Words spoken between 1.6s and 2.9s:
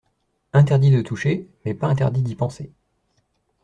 mais pas interdit d’y penser.